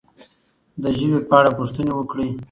[0.81, 2.29] د ژبې په اړه پوښتنې وکړئ.